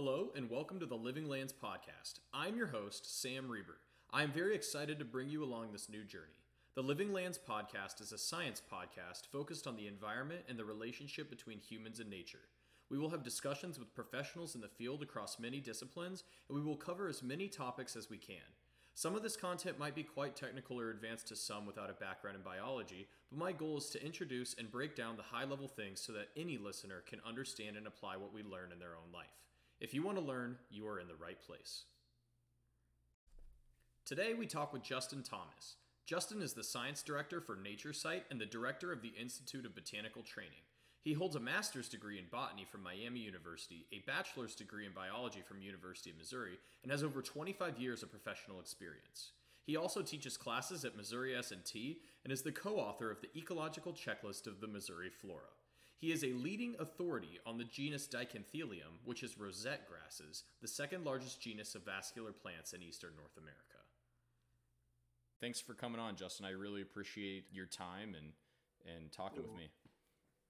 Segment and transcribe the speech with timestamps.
[0.00, 2.20] Hello, and welcome to the Living Lands Podcast.
[2.32, 3.78] I'm your host, Sam Reber.
[4.12, 6.38] I am very excited to bring you along this new journey.
[6.76, 11.28] The Living Lands Podcast is a science podcast focused on the environment and the relationship
[11.28, 12.46] between humans and nature.
[12.88, 16.76] We will have discussions with professionals in the field across many disciplines, and we will
[16.76, 18.36] cover as many topics as we can.
[18.94, 22.36] Some of this content might be quite technical or advanced to some without a background
[22.36, 26.00] in biology, but my goal is to introduce and break down the high level things
[26.00, 29.47] so that any listener can understand and apply what we learn in their own life.
[29.80, 31.84] If you want to learn, you are in the right place.
[34.04, 35.76] Today we talk with Justin Thomas.
[36.04, 40.22] Justin is the science director for NatureCITE and the director of the Institute of Botanical
[40.22, 40.64] Training.
[41.02, 45.42] He holds a master's degree in botany from Miami University, a bachelor's degree in biology
[45.46, 49.30] from University of Missouri, and has over 25 years of professional experience.
[49.64, 54.48] He also teaches classes at Missouri S&T and is the co-author of the Ecological Checklist
[54.48, 55.52] of the Missouri Flora.
[55.98, 61.04] He is a leading authority on the genus Dichanthelium, which is rosette grasses, the second
[61.04, 63.82] largest genus of vascular plants in eastern North America.
[65.40, 66.46] Thanks for coming on, Justin.
[66.46, 68.32] I really appreciate your time and
[68.96, 69.68] and talking with me.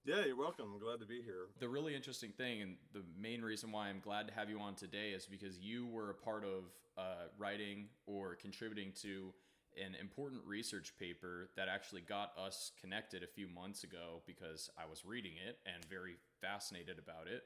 [0.05, 0.65] Yeah, you're welcome.
[0.73, 1.47] I'm glad to be here.
[1.59, 4.75] The really interesting thing, and the main reason why I'm glad to have you on
[4.75, 6.63] today, is because you were a part of
[6.97, 9.33] uh, writing or contributing to
[9.83, 14.89] an important research paper that actually got us connected a few months ago because I
[14.89, 17.43] was reading it and very fascinated about it.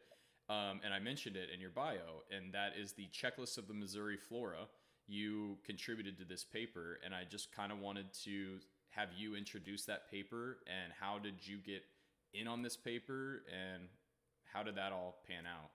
[0.50, 3.73] Um, and I mentioned it in your bio, and that is the checklist of the
[3.73, 4.67] Missouri flora
[5.08, 9.86] you contributed to this paper, and I just kind of wanted to have you introduce
[9.86, 11.81] that paper and how did you get
[12.34, 13.84] in on this paper and
[14.54, 15.72] how did that all pan out?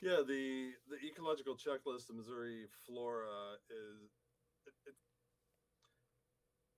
[0.00, 4.25] Yeah, the the ecological checklist of Missouri flora is
[4.66, 4.96] it, it,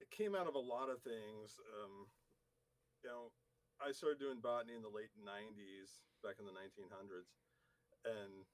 [0.01, 1.59] it came out of a lot of things.
[1.81, 2.07] Um,
[3.03, 3.33] you know,
[3.81, 7.33] I started doing botany in the late '90s, back in the 1900s,
[8.05, 8.45] and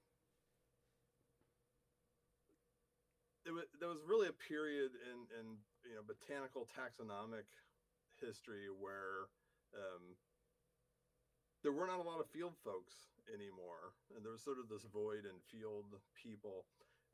[3.45, 5.45] it was, there was really a period in, in
[5.85, 7.45] you know botanical taxonomic
[8.17, 9.29] history where
[9.77, 10.17] um,
[11.61, 14.85] there were not a lot of field folks anymore, and there was sort of this
[14.89, 16.65] void in field people.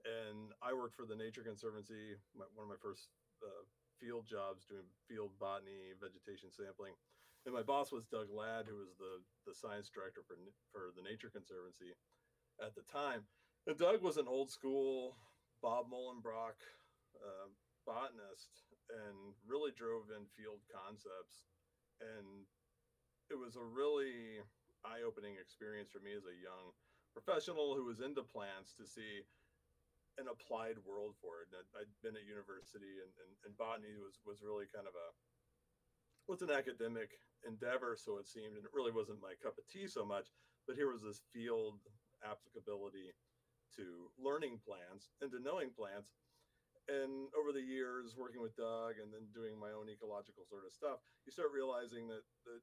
[0.02, 3.14] And I worked for the Nature Conservancy, my, one of my first
[3.46, 3.66] uh,
[4.02, 6.98] field jobs doing field botany, vegetation sampling.
[7.46, 10.38] And my boss was Doug Ladd, who was the, the science director for,
[10.70, 11.94] for the Nature Conservancy
[12.62, 13.26] at the time.
[13.66, 15.18] And Doug was an old school
[15.62, 16.58] Bob Mohlenbrock
[17.18, 17.50] uh,
[17.86, 21.46] botanist and really drove in field concepts.
[22.02, 22.50] And
[23.30, 24.42] it was a really
[24.82, 26.74] eye opening experience for me as a young
[27.14, 29.22] professional who was into plants to see
[30.20, 31.52] an applied world for it.
[31.52, 35.08] And I'd been at university and, and, and botany was, was really kind of a,
[36.28, 37.96] was an academic endeavor.
[37.96, 40.32] So it seemed, and it really wasn't my cup of tea so much,
[40.68, 41.80] but here was this field
[42.22, 43.16] applicability
[43.80, 46.12] to learning plants and to knowing plants.
[46.90, 50.74] And over the years, working with Doug and then doing my own ecological sort of
[50.74, 52.62] stuff, you start realizing that that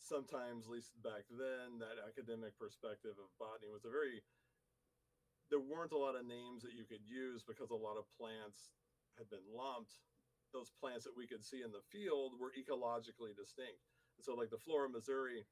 [0.00, 4.24] sometimes, at least back then, that academic perspective of botany was a very
[5.50, 8.76] there weren't a lot of names that you could use because a lot of plants
[9.16, 9.96] had been lumped.
[10.52, 13.84] Those plants that we could see in the field were ecologically distinct.
[14.16, 15.44] And so, like the Flora of Missouri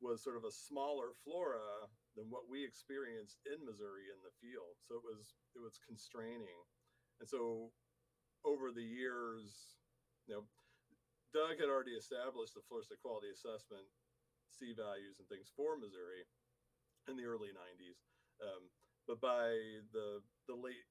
[0.00, 4.78] was sort of a smaller flora than what we experienced in Missouri in the field.
[4.86, 6.58] So it was it was constraining,
[7.20, 7.70] and so
[8.46, 9.78] over the years,
[10.26, 10.44] you know,
[11.34, 13.84] Doug had already established the floristic quality assessment,
[14.54, 16.24] C values and things for Missouri
[17.10, 17.98] in the early '90s,
[18.42, 18.70] um,
[19.08, 19.56] but by
[19.96, 20.84] the the late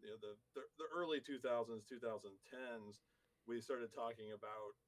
[0.00, 3.02] you know the, the the early 2000s 2010s
[3.50, 4.78] we started talking about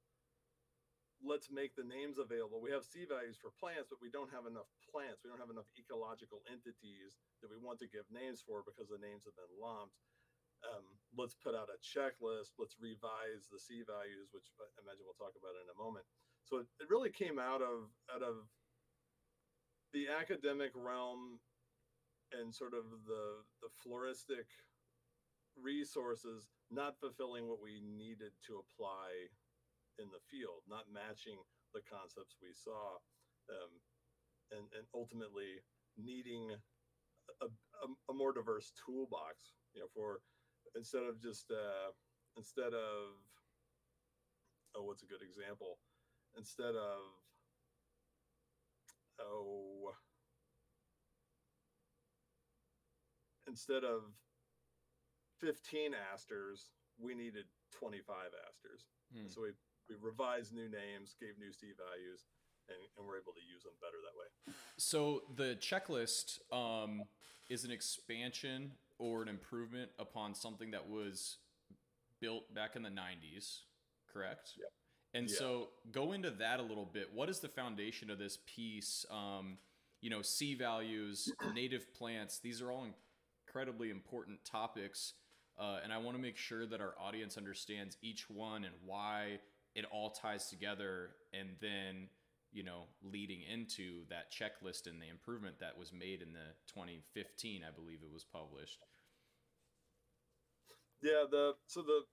[1.20, 2.60] let's make the names available.
[2.64, 5.20] We have C values for plants, but we don't have enough plants.
[5.20, 9.00] We don't have enough ecological entities that we want to give names for because the
[9.00, 10.00] names have been lumped.
[10.64, 10.84] Um,
[11.16, 12.56] let's put out a checklist.
[12.60, 16.04] Let's revise the C values, which I imagine we'll talk about in a moment.
[16.44, 18.48] So it, it really came out of out of
[19.92, 21.40] the academic realm
[22.32, 24.46] and sort of the the floristic
[25.58, 29.28] resources not fulfilling what we needed to apply
[29.98, 31.36] in the field, not matching
[31.74, 32.96] the concepts we saw,
[33.50, 33.72] um,
[34.54, 35.60] and and ultimately
[35.98, 36.54] needing
[37.42, 39.58] a, a, a, more diverse toolbox.
[39.74, 40.22] You know, for
[40.74, 41.92] instead of just uh,
[42.36, 43.18] instead of
[44.76, 45.78] oh, what's a good example?
[46.38, 47.02] Instead of
[49.20, 49.92] oh,
[53.50, 54.02] instead of
[55.40, 58.06] 15 asters, we needed 25
[58.46, 58.86] asters.
[59.12, 59.26] Hmm.
[59.26, 59.50] So we
[59.88, 62.26] we revised new names, gave new C values,
[62.68, 64.54] and, and we're able to use them better that way.
[64.76, 67.02] So the checklist um,
[67.48, 71.38] is an expansion or an improvement upon something that was
[72.20, 73.62] built back in the 90s,
[74.12, 74.52] correct?
[74.56, 74.68] Yep.
[75.14, 75.36] And Yeah.
[75.36, 77.12] so go into that a little bit.
[77.12, 79.04] What is the foundation of this piece?
[79.10, 79.58] Um,
[80.00, 82.86] you know, C values, native plants, these are all
[83.50, 85.14] incredibly important topics.
[85.58, 89.40] Uh, and I want to make sure that our audience understands each one and why
[89.74, 91.10] it all ties together.
[91.34, 92.08] And then,
[92.52, 97.62] you know, leading into that checklist and the improvement that was made in the 2015,
[97.66, 98.78] I believe it was published.
[101.02, 102.04] Yeah, the so the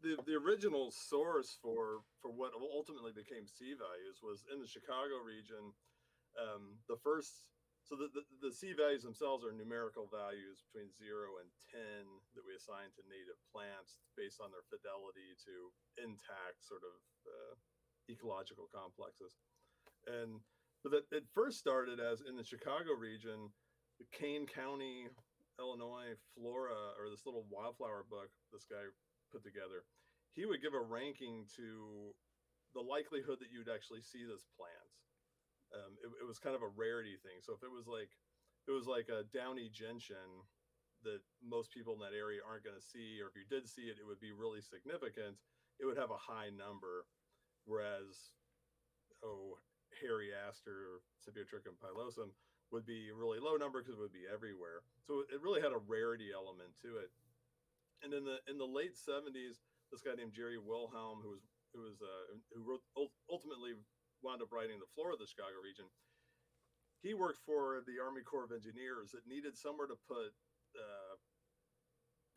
[0.00, 5.20] the the original source for for what ultimately became C values was in the Chicago
[5.20, 5.76] region.
[6.40, 7.44] Um, the first
[7.88, 12.04] so the, the the C values themselves are numerical values between zero and ten
[12.36, 17.54] that we assign to native plants based on their fidelity to intact sort of uh,
[18.12, 19.40] ecological complexes,
[20.04, 20.44] and
[20.84, 23.48] but that it first started as in the Chicago region,
[23.96, 25.08] the Kane County
[25.58, 28.84] Illinois flora or this little wildflower book this guy
[29.32, 29.88] put together,
[30.36, 32.12] he would give a ranking to
[32.76, 34.88] the likelihood that you'd actually see this plant.
[35.74, 37.44] Um, it, it was kind of a rarity thing.
[37.44, 38.12] So if it was like
[38.68, 40.44] it was like a downy gentian
[41.06, 43.86] that most people in that area aren't going to see, or if you did see
[43.86, 45.38] it, it would be really significant.
[45.78, 47.06] It would have a high number,
[47.64, 48.34] whereas
[49.22, 49.58] oh
[50.00, 52.34] hairy aster, Symphyotrichum pilosum
[52.70, 54.84] would be a really low number because it would be everywhere.
[55.00, 57.08] So it really had a rarity element to it.
[58.04, 61.42] And in the in the late seventies, this guy named Jerry Wilhelm, who was
[61.74, 62.84] who was uh, who wrote
[63.26, 63.74] ultimately
[64.22, 65.86] wound up writing the floor of the Chicago region.
[67.02, 70.34] He worked for the Army Corps of Engineers that needed somewhere to put
[70.74, 71.14] uh,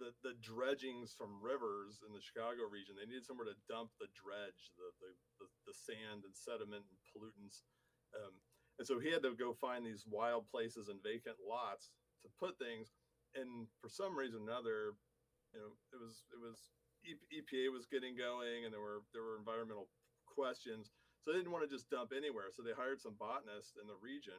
[0.01, 2.97] the the dredgings from rivers in the Chicago region.
[2.97, 5.11] They needed somewhere to dump the dredge, the the,
[5.41, 7.65] the, the sand and sediment and pollutants.
[8.13, 8.37] Um,
[8.81, 11.93] and so he had to go find these wild places and vacant lots
[12.25, 12.93] to put things.
[13.37, 14.97] And for some reason or another,
[15.53, 16.73] you know, it was it was
[17.05, 19.89] EPA was getting going, and there were there were environmental
[20.25, 20.91] questions.
[21.21, 22.49] So they didn't want to just dump anywhere.
[22.49, 24.37] So they hired some botanists in the region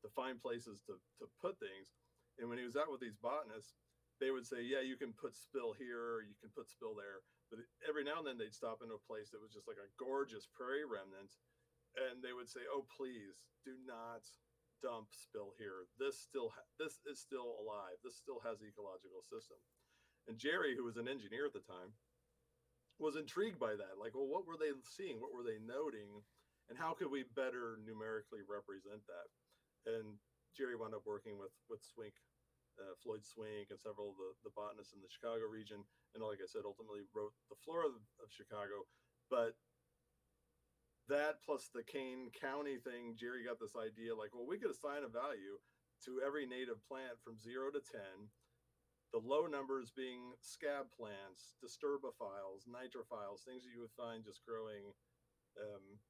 [0.00, 1.92] to find places to to put things.
[2.40, 3.76] And when he was out with these botanists,
[4.18, 7.60] they would say, "Yeah, you can put spill here, you can put spill there." But
[7.86, 10.46] every now and then they'd stop into a place that was just like a gorgeous
[10.46, 11.36] prairie remnant,
[11.96, 14.24] and they would say, "Oh, please do not
[14.80, 15.86] dump spill here.
[15.98, 18.00] This still ha- this is still alive.
[18.02, 19.58] This still has ecological system."
[20.26, 21.94] And Jerry, who was an engineer at the time,
[23.02, 23.98] was intrigued by that.
[23.98, 25.18] Like, well, what were they seeing?
[25.18, 26.22] What were they noting?
[26.70, 29.28] And how could we better numerically represent that?
[29.90, 30.22] And
[30.54, 32.14] Jerry wound up working with with Swink,
[32.78, 35.82] uh, Floyd Swink, and several of the, the botanists in the Chicago region.
[36.14, 38.86] And like I said, ultimately wrote the flora of, of Chicago.
[39.26, 39.58] But
[41.10, 45.02] that plus the Kane County thing, Jerry got this idea like, well, we could assign
[45.02, 45.58] a value
[46.06, 48.30] to every native plant from zero to 10.
[49.12, 54.88] The low numbers being scab plants, disturbophiles, nitrophiles, things that you would find just growing
[55.60, 56.00] um,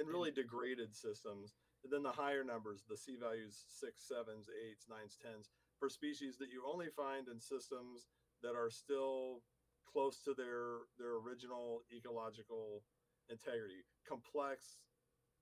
[0.00, 1.52] in really degraded systems.
[1.84, 6.36] And then the higher numbers, the C values six, sevens, eights, nines, tens, for species
[6.38, 8.08] that you only find in systems
[8.42, 9.44] that are still
[9.84, 12.82] close to their their original ecological
[13.30, 14.76] integrity complex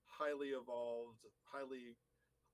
[0.06, 1.96] highly evolved highly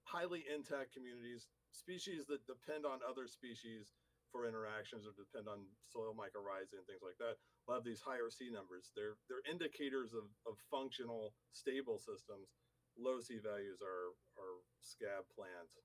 [0.05, 3.93] highly intact communities species that depend on other species
[4.31, 7.37] for interactions or depend on soil mycorrhizae and things like that.
[7.67, 12.55] Will have these higher c numbers they're they're indicators of, of functional stable systems.
[12.99, 15.79] Low c values are are scab plants,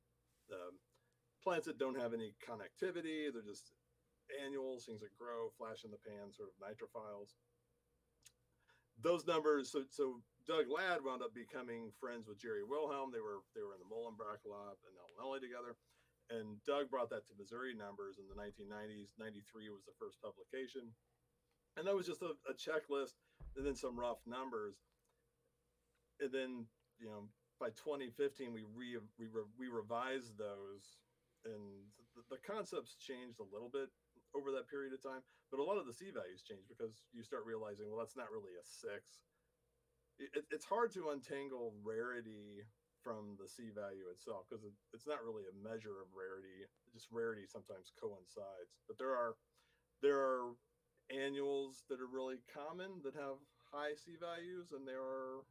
[1.44, 3.74] plants that don't have any connectivity they're just
[4.42, 7.38] annuals things that grow flash in the pan sort of nitrophiles.
[8.98, 13.10] Those numbers so so Doug Ladd wound up becoming friends with Jerry Wilhelm.
[13.10, 15.78] They were they were in the Mohlenbrock lab in Illinois together,
[16.29, 19.13] and Doug brought that to Missouri numbers in the 1990s.
[19.20, 20.89] 93 was the first publication,
[21.77, 23.17] and that was just a, a checklist
[23.55, 24.75] and then some rough numbers.
[26.20, 26.65] And then
[26.98, 27.27] you know
[27.60, 31.00] by 2015 we re, we re, we revised those,
[31.44, 33.91] and the, the concepts changed a little bit
[34.36, 37.24] over that period of time, but a lot of the C values changed because you
[37.24, 39.24] start realizing well that's not really a six
[40.20, 42.63] it, it's hard to untangle rarity
[43.06, 46.66] from the C value itself because it, it's not really a measure of rarity.
[46.90, 49.38] Just rarity sometimes coincides, but there are
[50.02, 50.58] there are
[51.14, 53.38] annuals that are really common that have
[53.70, 55.46] high C values, and there are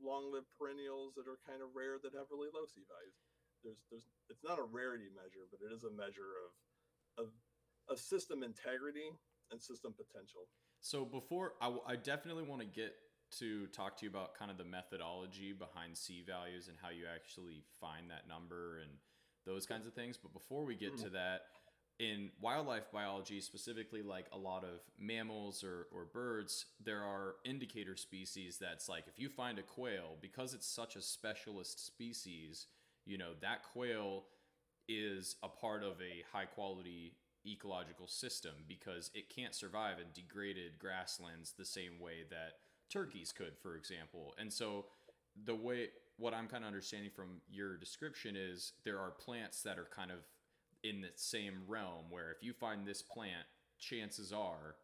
[0.00, 3.20] long-lived perennials that are kind of rare that have really low C values.
[3.60, 6.50] There's there's it's not a rarity measure, but it is a measure of
[7.20, 7.28] of
[7.92, 9.12] of system integrity
[9.52, 10.48] and system potential.
[10.80, 12.96] So before I, I definitely want to get
[13.38, 17.04] to talk to you about kind of the methodology behind C values and how you
[17.12, 18.90] actually find that number and
[19.46, 20.16] those kinds of things.
[20.16, 21.14] But before we get to Mm-hmm.
[21.14, 21.42] that,
[21.98, 27.94] in wildlife biology, specifically like a lot of mammals or, or birds, there are indicator
[27.94, 32.66] species that's like if you find a quail, because it's such a specialist species,
[33.04, 34.24] you know, that quail
[34.88, 40.78] is a part of a high quality ecological system because it can't survive in degraded
[40.78, 42.54] grasslands the same way that
[42.90, 44.34] turkeys could, for example.
[44.38, 44.86] And so
[45.44, 49.78] the way what I'm kind of understanding from your description is there are plants that
[49.78, 50.18] are kind of
[50.82, 53.46] in the same realm where if you find this plant,
[53.78, 54.76] chances are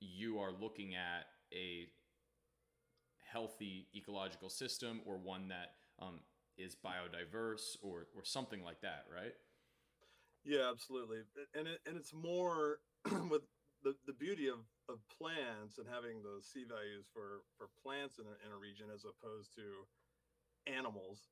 [0.00, 1.86] you are looking at a
[3.32, 6.20] healthy ecological system or one that um,
[6.58, 9.34] is biodiverse or or something like that, right?
[10.44, 11.18] Yeah, absolutely.
[11.54, 12.78] And it, and it's more
[13.30, 13.42] with
[13.82, 18.26] the, the beauty of, of plants and having those C values for, for plants in
[18.26, 19.86] a, in a region as opposed to
[20.70, 21.30] animals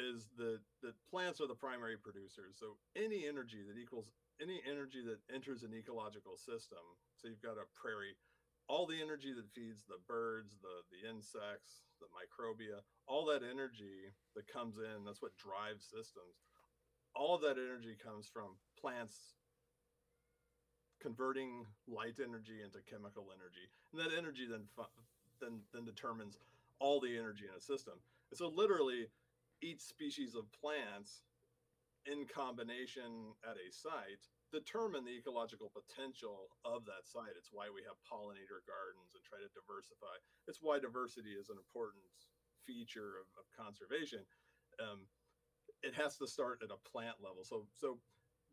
[0.00, 2.56] is that that plants are the primary producers.
[2.58, 6.82] So any energy that equals any energy that enters an ecological system.
[7.14, 8.16] So you've got a prairie,
[8.66, 14.10] all the energy that feeds the birds, the the insects, the microbia, all that energy
[14.34, 16.40] that comes in, that's what drives systems
[17.14, 19.36] all that energy comes from plants
[21.02, 24.62] converting light energy into chemical energy and that energy then
[25.40, 26.38] then then determines
[26.78, 27.94] all the energy in a system.
[28.30, 29.10] And so literally
[29.62, 31.22] each species of plants
[32.06, 37.38] in combination at a site determine the ecological potential of that site.
[37.38, 40.18] It's why we have pollinator gardens and try to diversify.
[40.46, 42.04] It's why diversity is an important
[42.66, 44.26] feature of, of conservation.
[44.82, 45.06] Um,
[45.82, 47.42] it has to start at a plant level.
[47.46, 47.98] So so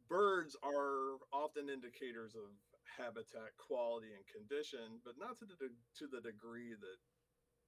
[0.09, 2.49] birds are often indicators of
[2.97, 6.99] habitat quality and condition, but not to the de- to the degree that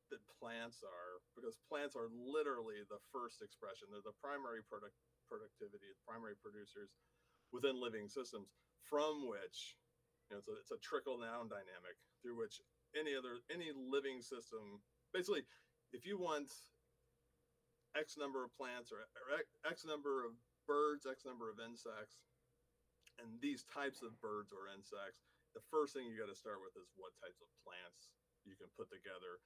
[0.09, 3.87] that plants are, because plants are literally the first expression.
[3.87, 4.97] They're the primary product
[5.29, 6.91] productivity, the primary producers
[7.55, 8.51] within living systems,
[8.83, 9.79] from which
[10.27, 12.59] you know it's a, it's a trickle down dynamic through which
[12.97, 14.83] any other any living system
[15.15, 15.47] basically
[15.93, 16.47] if you want
[17.95, 20.31] X number of plants or, or X number of
[20.67, 22.15] birds, X number of insects,
[23.19, 26.75] and these types of birds or insects, the first thing you got to start with
[26.79, 28.13] is what types of plants
[28.47, 29.43] you can put together.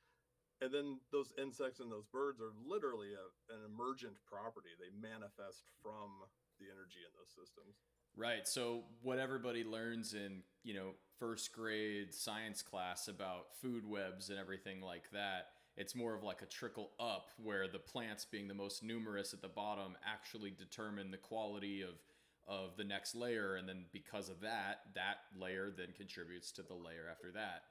[0.63, 4.71] And then those insects and those birds are literally a, an emergent property.
[4.79, 6.23] They manifest from
[6.59, 7.83] the energy in those systems.
[8.15, 8.47] Right.
[8.47, 14.39] So what everybody learns in, you know, first grade science class about food webs and
[14.39, 18.53] everything like that, it's more of like a trickle up where the plants being the
[18.53, 21.99] most numerous at the bottom actually determine the quality of
[22.47, 26.75] of the next layer and then because of that, that layer then contributes to the
[26.75, 27.63] layer after that.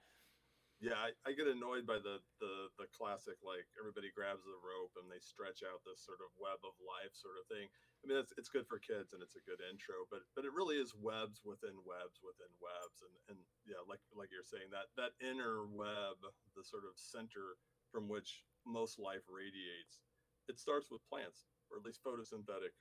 [0.82, 4.92] Yeah, I, I get annoyed by the, the the classic like everybody grabs the rope
[4.98, 7.70] and they stretch out this sort of web of life sort of thing.
[8.02, 10.52] I mean, it's, it's good for kids and it's a good intro, but but it
[10.52, 14.90] really is webs within webs within webs, and and yeah, like like you're saying that
[14.98, 16.20] that inner web,
[16.58, 17.56] the sort of center
[17.88, 20.04] from which most life radiates,
[20.50, 22.74] it starts with plants, or at least photosynthetic.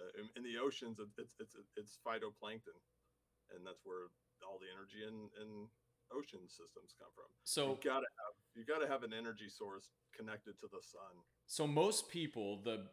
[0.00, 2.78] Uh, in, in the oceans, it's it's it's phytoplankton,
[3.54, 4.10] and that's where
[4.42, 5.68] all the energy in in
[6.12, 7.30] ocean systems come from.
[7.44, 11.22] So you gotta have you gotta have an energy source connected to the sun.
[11.46, 12.86] So most people, the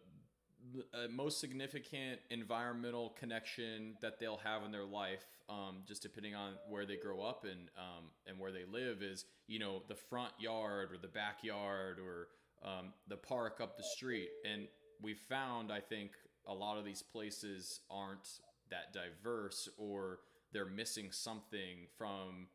[0.93, 6.53] uh, most significant environmental connection that they'll have in their life, um, just depending on
[6.69, 10.33] where they grow up and um, and where they live, is you know the front
[10.39, 12.27] yard or the backyard or
[12.63, 14.29] um, the park up the street.
[14.45, 14.67] And
[15.01, 16.11] we found, I think,
[16.47, 18.27] a lot of these places aren't
[18.69, 20.19] that diverse, or
[20.53, 22.47] they're missing something from,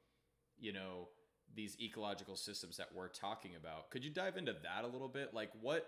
[0.58, 1.08] you know,
[1.54, 3.90] these ecological systems that we're talking about.
[3.90, 5.32] Could you dive into that a little bit?
[5.32, 5.86] Like what,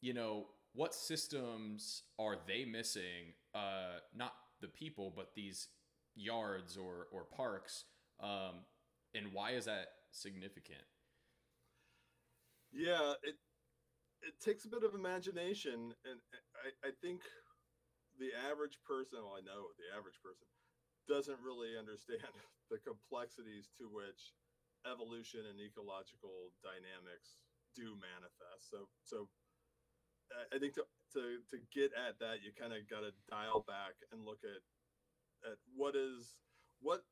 [0.00, 3.34] you know, what systems are they missing?
[3.54, 5.68] Uh, not the people, but these
[6.14, 7.84] yards or or parks,
[8.20, 8.64] um,
[9.14, 10.82] and why is that significant?
[12.72, 13.34] Yeah, it
[14.22, 16.20] it takes a bit of imagination, and
[16.60, 17.24] I, I think
[18.20, 20.44] the average person, well, I know the average person
[21.08, 22.30] doesn't really understand
[22.68, 24.36] the complexities to which
[24.84, 27.40] evolution and ecological dynamics
[27.76, 28.68] do manifest.
[28.68, 29.28] So, so
[30.32, 30.84] uh, I think to
[31.16, 34.62] to to get at that, you kind of got to dial back and look at
[35.44, 36.38] at what is
[36.80, 37.02] what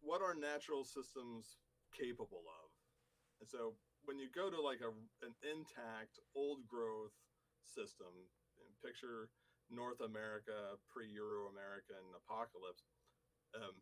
[0.00, 1.58] what are natural systems
[1.90, 2.68] capable of,
[3.42, 3.74] and so
[4.06, 4.94] when you go to like a
[5.26, 7.14] an intact old growth
[7.68, 8.10] system,
[8.58, 9.28] and picture
[9.70, 12.86] North America pre Euro American apocalypse.
[13.54, 13.74] Um,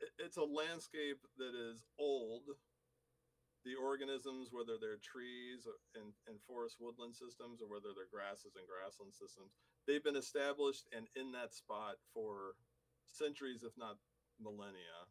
[0.00, 2.56] it, it's a landscape that is old,
[3.64, 5.64] the organisms, whether they're trees
[5.96, 9.56] and, and forest woodland systems or whether they're grasses and grassland systems,
[9.88, 12.60] they've been established and in that spot for
[13.08, 13.96] centuries, if not
[14.36, 15.08] millennia.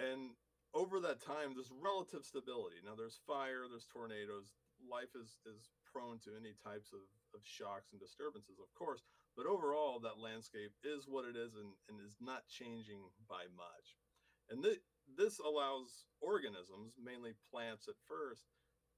[0.00, 0.32] And
[0.72, 2.80] over that time, there's relative stability.
[2.80, 4.56] Now, there's fire, there's tornadoes.
[4.80, 7.04] Life is, is prone to any types of,
[7.36, 9.04] of shocks and disturbances, of course.
[9.36, 13.96] But overall, that landscape is what it is and, and is not changing by much.
[14.50, 14.82] And th-
[15.16, 18.48] this allows organisms, mainly plants at first,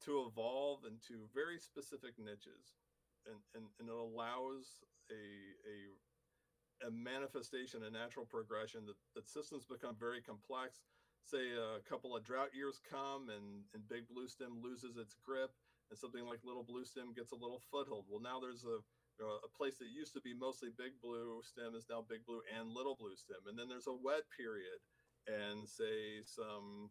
[0.07, 2.79] to evolve into very specific niches.
[3.27, 5.25] And, and, and it allows a,
[5.67, 10.83] a, a manifestation, a natural progression that, that systems become very complex
[11.25, 15.51] say a couple of drought years come and, and big blue stem loses its grip
[15.91, 18.07] and something like little blue stem gets a little foothold.
[18.09, 18.83] Well now there's a
[19.23, 22.75] a place that used to be mostly big blue stem is now big blue and
[22.75, 23.47] little blue stem.
[23.47, 24.83] And then there's a wet period
[25.31, 26.91] and say some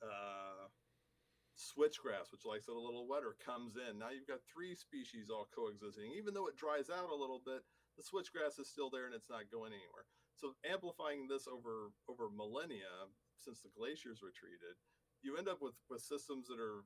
[0.00, 0.72] uh,
[1.52, 4.00] switchgrass which likes it a little wetter comes in.
[4.00, 6.16] Now you've got three species all coexisting.
[6.16, 7.60] Even though it dries out a little bit
[7.96, 10.04] the switchgrass is still there and it's not going anywhere.
[10.36, 13.08] So amplifying this over over millennia
[13.40, 14.76] since the glaciers retreated,
[15.24, 16.84] you end up with with systems that are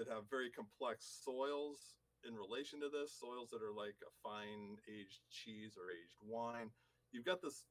[0.00, 4.80] that have very complex soils in relation to this soils that are like a fine
[4.88, 6.72] aged cheese or aged wine.
[7.12, 7.68] You've got this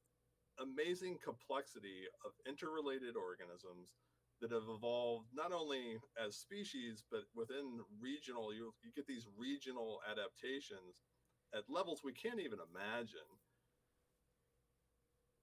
[0.62, 3.98] amazing complexity of interrelated organisms
[4.38, 9.98] that have evolved not only as species but within regional you, you get these regional
[10.06, 11.02] adaptations
[11.50, 13.26] at levels we can't even imagine.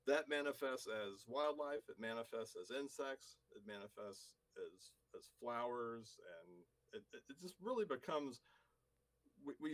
[0.08, 6.64] That manifests as wildlife it manifests as insects it manifests as as flowers and
[6.94, 8.42] it, it just really becomes
[9.46, 9.72] we, we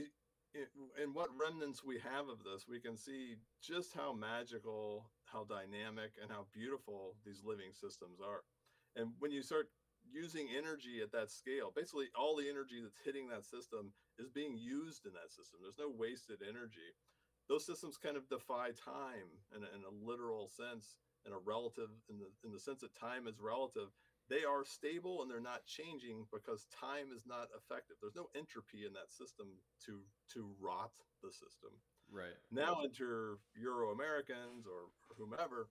[1.02, 6.14] in what remnants we have of this we can see just how magical how dynamic
[6.22, 8.46] and how beautiful these living systems are.
[8.96, 9.70] And when you start
[10.06, 14.56] using energy at that scale basically all the energy that's hitting that system is being
[14.58, 15.58] used in that system.
[15.62, 16.94] There's no wasted energy.
[17.50, 21.90] Those systems kind of defy time in a, in a literal sense in a relative
[22.10, 23.90] in the in the sense that time is relative
[24.30, 28.86] they are stable and they're not changing because time is not effective there's no entropy
[28.86, 29.48] in that system
[29.84, 31.72] to to rot the system
[32.12, 35.70] right now enter euro americans or, whomever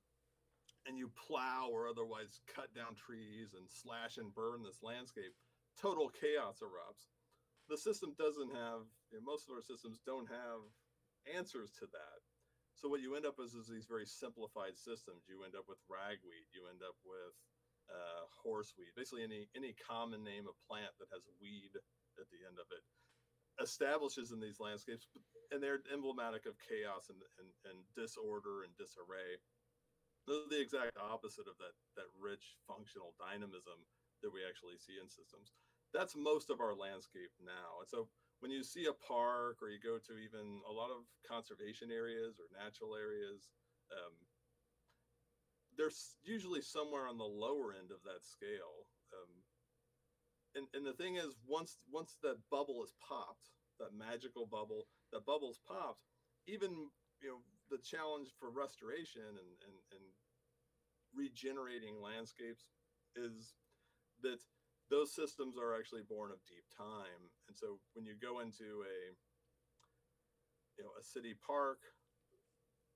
[0.87, 5.35] and you plow or otherwise cut down trees and slash and burn this landscape
[5.81, 7.11] total chaos erupts
[7.69, 10.61] the system doesn't have you know, most of our systems don't have
[11.29, 12.19] answers to that.
[12.75, 15.29] So what you end up with is these very simplified systems.
[15.29, 16.51] You end up with ragweed.
[16.51, 17.37] You end up with
[17.91, 18.95] uh, horseweed.
[18.95, 21.73] Basically, any any common name of plant that has weed
[22.19, 22.85] at the end of it
[23.61, 25.07] establishes in these landscapes,
[25.51, 29.37] and they're emblematic of chaos and, and, and disorder and disarray.
[30.27, 33.83] They're the exact opposite of that that rich functional dynamism
[34.23, 35.51] that we actually see in systems.
[35.91, 38.09] That's most of our landscape now, and so
[38.43, 42.43] when you see a park or you go to even a lot of conservation areas
[42.43, 43.55] or natural areas,
[43.95, 44.19] um,
[45.83, 48.87] they're usually somewhere on the lower end of that scale.
[49.11, 49.33] Um,
[50.55, 55.27] and, and the thing is, once once that bubble is popped, that magical bubble, that
[55.27, 56.07] bubble's popped,
[56.47, 56.71] even
[57.19, 57.41] you know
[57.71, 60.05] the challenge for restoration and, and, and
[61.17, 62.71] regenerating landscapes
[63.17, 63.57] is
[64.23, 64.39] that
[64.87, 67.33] those systems are actually born of deep time.
[67.49, 68.97] And so when you go into a
[70.79, 71.81] you know a city park,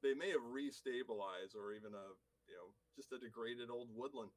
[0.05, 2.15] they may have restabilized or even a
[2.49, 4.33] you know just a degraded old woodland.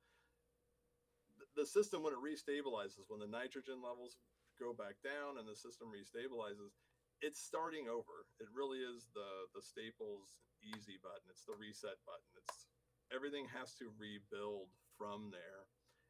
[1.56, 4.20] The system when it restabilizes, when the nitrogen levels
[4.60, 6.76] go back down and the system restabilizes,
[7.24, 8.28] it's starting over.
[8.40, 11.32] It really is the the Staples easy button.
[11.32, 12.32] It's the reset button.
[12.44, 12.68] It's
[13.10, 15.66] everything has to rebuild from there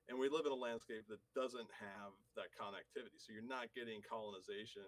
[0.09, 4.01] and we live in a landscape that doesn't have that connectivity so you're not getting
[4.01, 4.83] colonization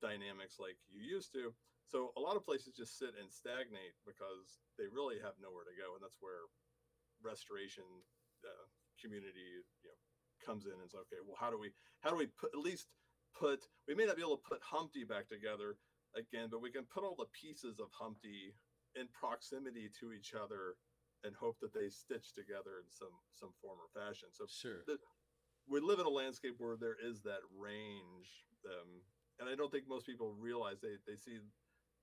[0.00, 1.52] dynamics like you used to
[1.88, 5.74] so a lot of places just sit and stagnate because they really have nowhere to
[5.74, 6.46] go and that's where
[7.24, 7.84] restoration
[8.44, 8.66] uh,
[9.00, 9.98] community you know
[10.44, 11.72] comes in and says okay well how do we
[12.04, 12.86] how do we put at least
[13.34, 15.74] put we may not be able to put humpty back together
[16.14, 18.54] again but we can put all the pieces of humpty
[18.94, 20.78] in proximity to each other
[21.24, 24.28] and hope that they stitch together in some some form or fashion.
[24.32, 24.98] So sure, the,
[25.66, 29.02] we live in a landscape where there is that range, um,
[29.40, 31.38] and I don't think most people realize they they see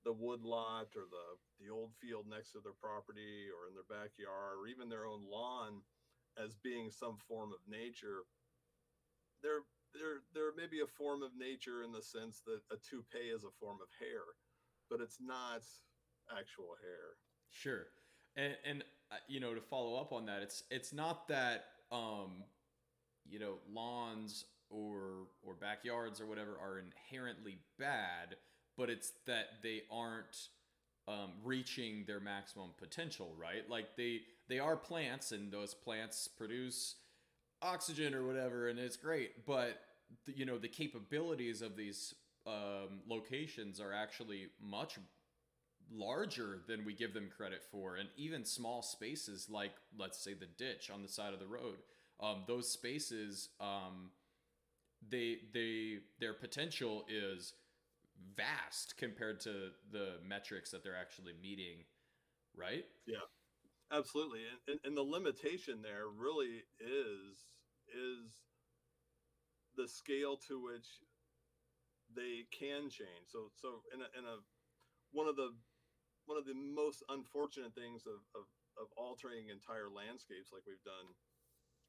[0.06, 1.26] the wood lot or the
[1.58, 5.26] the old field next to their property or in their backyard or even their own
[5.26, 5.82] lawn
[6.38, 8.22] as being some form of nature.
[9.42, 13.34] There there there may be a form of nature in the sense that a toupee
[13.34, 14.22] is a form of hair,
[14.88, 15.66] but it's not
[16.30, 17.18] actual hair.
[17.50, 17.86] Sure.
[18.36, 22.44] And and uh you know to follow up on that, it's it's not that um
[23.26, 28.36] you know lawns or or backyards or whatever are inherently bad,
[28.76, 30.48] but it's that they aren't
[31.08, 33.68] um, reaching their maximum potential, right?
[33.68, 36.96] Like they they are plants, and those plants produce
[37.62, 39.46] oxygen or whatever, and it's great.
[39.46, 39.80] But
[40.26, 42.14] the, you know the capabilities of these
[42.46, 44.98] um, locations are actually much
[45.92, 50.46] larger than we give them credit for, and even small spaces like let's say the
[50.58, 51.76] ditch on the side of the road,
[52.20, 53.50] um, those spaces.
[53.60, 54.10] Um,
[55.08, 57.52] they they their potential is
[58.36, 61.84] vast compared to the metrics that they're actually meeting,
[62.56, 62.84] right?
[63.06, 63.26] Yeah,
[63.92, 64.40] absolutely.
[64.40, 67.46] And, and, and the limitation there really is
[67.88, 68.36] is
[69.76, 70.86] the scale to which
[72.14, 73.28] they can change.
[73.28, 74.38] So so in a, in a
[75.12, 75.52] one of the
[76.26, 78.44] one of the most unfortunate things of, of,
[78.76, 81.06] of altering entire landscapes like we've done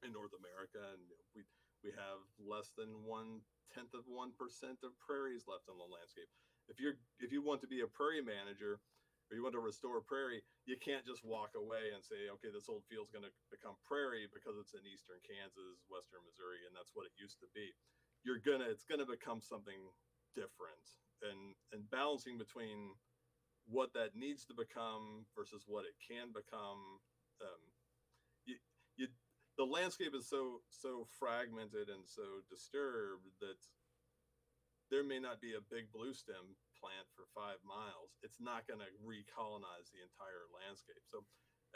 [0.06, 1.02] in North America and
[1.34, 1.42] we
[1.82, 6.28] we have less than one tenth of one percent of prairies left on the landscape.
[6.68, 8.80] If you're if you want to be a prairie manager
[9.28, 12.68] or you want to restore prairie, you can't just walk away and say, okay, this
[12.68, 16.96] old field's going to become prairie because it's in eastern Kansas, western Missouri, and that's
[16.96, 17.76] what it used to be.
[18.24, 19.92] You're gonna it's gonna become something
[20.34, 20.84] different,
[21.22, 22.96] and and balancing between
[23.68, 27.00] what that needs to become versus what it can become.
[27.40, 27.67] Um,
[29.58, 33.58] the landscape is so so fragmented and so disturbed that
[34.88, 38.16] there may not be a big blue stem plant for five miles.
[38.24, 41.04] It's not going to recolonize the entire landscape.
[41.04, 41.26] So,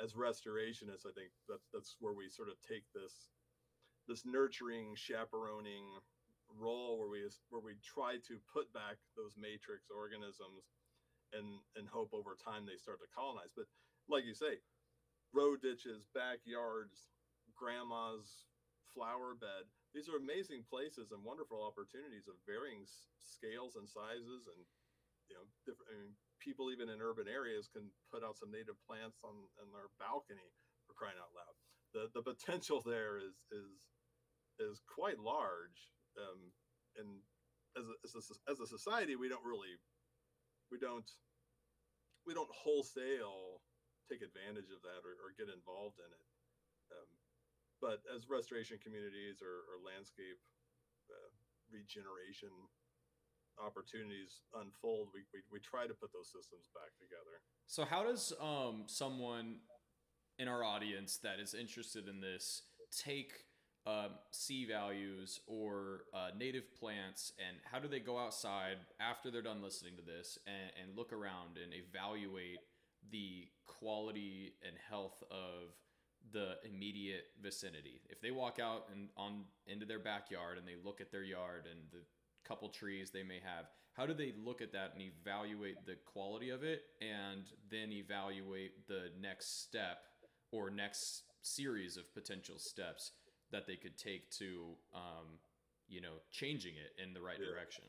[0.00, 3.28] as restorationists, I think that's that's where we sort of take this
[4.08, 6.00] this nurturing, chaperoning
[6.48, 10.72] role where we where we try to put back those matrix organisms
[11.34, 13.52] and and hope over time they start to colonize.
[13.52, 13.66] But
[14.08, 14.62] like you say,
[15.34, 17.12] road ditches, backyards,
[17.62, 18.50] grandma's
[18.90, 19.70] flower bed.
[19.94, 22.82] These are amazing places and wonderful opportunities of varying
[23.22, 24.60] scales and sizes, and
[25.30, 25.94] you know, different.
[25.94, 29.94] I mean, people even in urban areas can put out some native plants on, their
[30.02, 30.50] balcony
[30.90, 31.54] for crying out loud.
[31.94, 33.94] The the potential there is is
[34.58, 36.50] is quite large, um,
[36.98, 37.22] and
[37.78, 39.78] as a, as a, as a society, we don't really
[40.72, 41.08] we don't
[42.26, 43.62] we don't wholesale
[44.10, 46.26] take advantage of that or, or get involved in it.
[46.92, 47.10] Um,
[47.82, 50.38] but as restoration communities or, or landscape
[51.10, 51.30] uh,
[51.74, 52.54] regeneration
[53.58, 57.42] opportunities unfold, we, we, we try to put those systems back together.
[57.66, 59.66] So, how does um, someone
[60.38, 62.62] in our audience that is interested in this
[62.96, 63.32] take
[63.84, 69.42] um, C values or uh, native plants and how do they go outside after they're
[69.42, 72.58] done listening to this and, and look around and evaluate
[73.10, 75.74] the quality and health of
[76.32, 78.00] the immediate vicinity.
[78.08, 81.66] If they walk out and on into their backyard and they look at their yard
[81.70, 82.04] and the
[82.46, 86.50] couple trees they may have, how do they look at that and evaluate the quality
[86.50, 89.98] of it and then evaluate the next step
[90.50, 93.12] or next series of potential steps
[93.50, 95.38] that they could take to um,
[95.88, 97.46] you know changing it in the right Yeah.
[97.46, 97.84] direction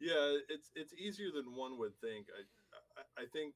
[0.00, 2.26] Yeah, it's it's easier than one would think.
[2.34, 2.42] I
[3.00, 3.54] I, I think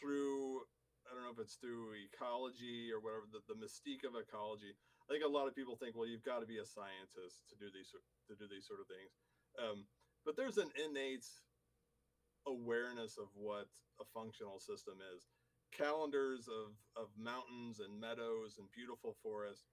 [0.00, 0.62] through
[1.10, 4.78] I don't know if it's through ecology or whatever the, the mystique of ecology.
[5.10, 7.58] I think a lot of people think, well, you've got to be a scientist to
[7.58, 9.10] do these to do these sort of things.
[9.58, 9.90] Um,
[10.22, 11.26] but there's an innate
[12.46, 13.66] awareness of what
[13.98, 15.26] a functional system is.
[15.74, 19.66] Calendars of of mountains and meadows and beautiful forests.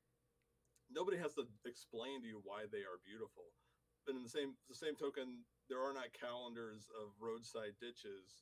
[0.89, 3.53] Nobody has to explain to you why they are beautiful.
[4.09, 8.41] But in the same the same token, there are not calendars of roadside ditches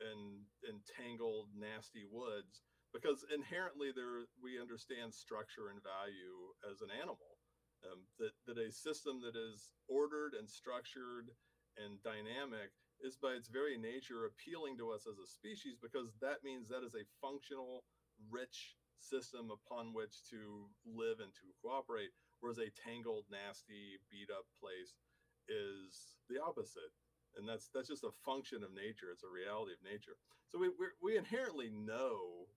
[0.00, 6.88] and and tangled nasty woods because inherently there we understand structure and value as an
[6.90, 7.38] animal.
[7.86, 11.30] Um, that that a system that is ordered and structured
[11.78, 16.42] and dynamic is by its very nature appealing to us as a species because that
[16.42, 17.86] means that is a functional
[18.30, 24.42] rich system upon which to live and to cooperate whereas a tangled nasty beat up
[24.58, 24.98] place
[25.46, 26.90] is the opposite
[27.38, 30.18] and that's that's just a function of nature it's a reality of nature.
[30.50, 32.50] So we we inherently know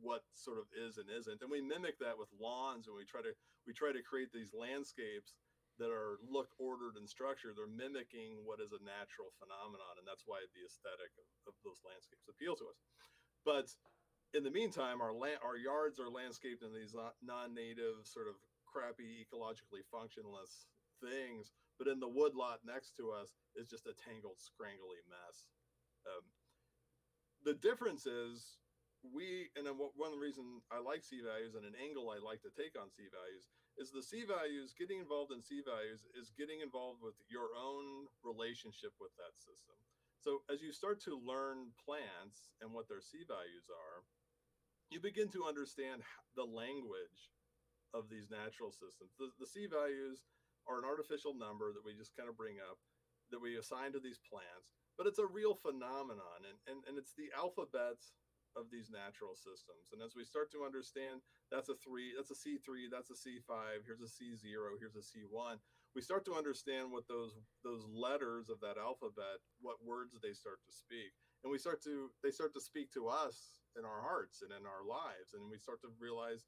[0.00, 3.22] what sort of is and isn't and we mimic that with lawns and we try
[3.22, 3.36] to
[3.68, 5.36] we try to create these landscapes
[5.78, 7.58] that are look ordered and structured.
[7.58, 11.82] They're mimicking what is a natural phenomenon and that's why the aesthetic of, of those
[11.82, 12.78] landscapes appeal to us.
[13.44, 13.68] But
[14.34, 18.38] in the meantime our land our yards are landscaped in these uh, non-native sort of
[18.66, 20.66] crappy ecologically functionless
[20.98, 25.46] things but in the wood lot next to us is just a tangled, scrangly mess.
[26.06, 26.24] Um,
[27.44, 28.58] the difference is
[29.04, 32.52] we and then one reason I like C values and an angle I like to
[32.56, 36.64] take on C values is the C values getting involved in C values is getting
[36.64, 39.76] involved with your own relationship with that system.
[40.24, 44.08] So as you start to learn plants and what their C values are,
[44.88, 46.00] you begin to understand
[46.38, 47.34] the language
[47.92, 49.12] of these natural systems.
[49.20, 50.24] The, the C values
[50.68, 52.78] are an artificial number that we just kind of bring up
[53.30, 57.16] that we assign to these plants, but it's a real phenomenon and, and, and it's
[57.16, 58.14] the alphabets
[58.54, 59.90] of these natural systems.
[59.90, 63.82] And as we start to understand that's a three, that's a C3, that's a C5,
[63.82, 65.58] here's a C0, here's a C1,
[65.94, 70.58] we start to understand what those those letters of that alphabet, what words they start
[70.66, 71.14] to speak.
[71.42, 74.66] And we start to they start to speak to us in our hearts and in
[74.66, 75.34] our lives.
[75.34, 76.46] And we start to realize,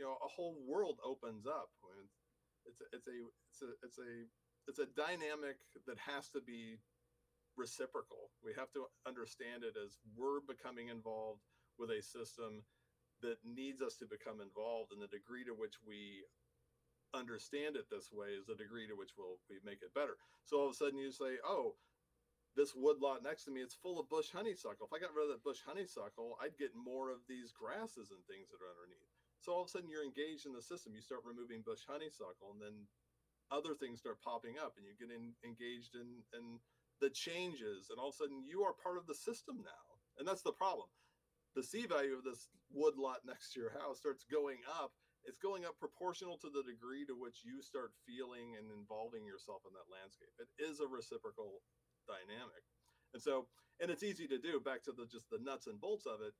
[0.00, 1.68] you know, a whole world opens up.
[2.68, 3.16] It's a, it's a
[3.50, 4.10] it's a it's a
[4.68, 5.56] it's a dynamic
[5.88, 6.76] that has to be
[7.56, 8.30] reciprocal.
[8.44, 11.40] We have to understand it as we're becoming involved
[11.80, 12.62] with a system
[13.22, 16.22] that needs us to become involved, and the degree to which we
[17.16, 20.20] understand it this way is the degree to which we'll we make it better.
[20.44, 21.74] So all of a sudden you say, "Oh,
[22.54, 24.86] this woodlot next to me, it's full of bush honeysuckle.
[24.86, 28.20] If I got rid of that bush honeysuckle, I'd get more of these grasses and
[28.28, 30.94] things that are underneath." So all of a sudden you're engaged in the system.
[30.94, 32.76] You start removing bush honeysuckle, and then
[33.50, 36.60] other things start popping up, and you get in, engaged in in
[37.00, 39.86] the changes, and all of a sudden you are part of the system now.
[40.18, 40.90] And that's the problem.
[41.54, 44.92] The C value of this wood lot next to your house starts going up.
[45.24, 49.62] It's going up proportional to the degree to which you start feeling and involving yourself
[49.66, 50.32] in that landscape.
[50.38, 51.62] It is a reciprocal
[52.06, 52.62] dynamic.
[53.14, 53.46] And so,
[53.80, 56.34] and it's easy to do back to the just the nuts and bolts of it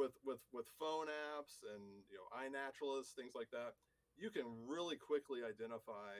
[0.00, 3.76] with with with phone apps and you know iNaturalist things like that
[4.16, 6.16] you can really quickly identify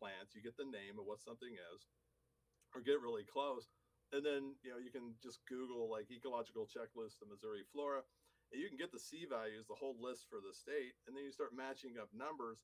[0.00, 1.84] plants you get the name of what something is
[2.74, 3.66] or get really close.
[4.10, 8.02] And then, you know, you can just Google like ecological checklist of Missouri flora,
[8.50, 11.22] and you can get the C values, the whole list for the state, and then
[11.22, 12.58] you start matching up numbers.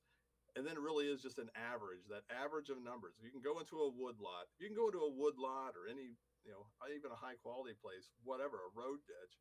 [0.56, 3.20] And then it really is just an average, that average of numbers.
[3.20, 5.84] You can go into a wood lot, you can go into a wood lot or
[5.84, 6.16] any,
[6.48, 9.34] you know, even a high quality place, whatever, a road ditch,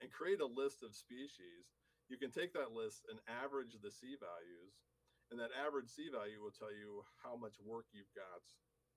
[0.00, 1.74] and create a list of species.
[2.08, 4.74] You can take that list and average the C values,
[5.30, 8.44] and that average C value will tell you how much work you've got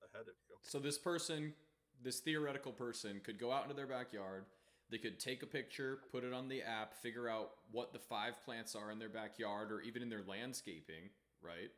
[0.04, 0.56] ahead of you.
[0.62, 1.54] So this person,
[2.02, 4.44] this theoretical person, could go out into their backyard.
[4.90, 8.42] They could take a picture, put it on the app, figure out what the five
[8.44, 11.10] plants are in their backyard or even in their landscaping,
[11.42, 11.70] right?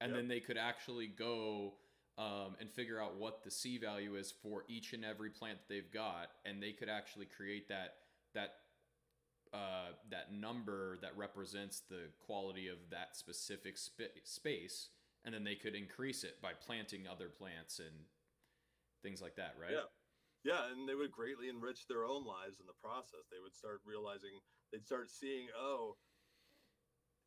[0.00, 0.20] And yep.
[0.20, 1.74] then they could actually go
[2.18, 5.72] um, and figure out what the C value is for each and every plant that
[5.72, 7.94] they've got, and they could actually create that
[8.34, 8.54] that
[9.52, 14.90] uh, that number that represents the quality of that specific sp- space
[15.24, 18.06] and then they could increase it by planting other plants and
[19.02, 19.72] things like that, right?
[19.72, 19.88] Yeah.
[20.40, 23.28] Yeah, and they would greatly enrich their own lives in the process.
[23.28, 24.32] They would start realizing,
[24.72, 26.00] they'd start seeing, oh,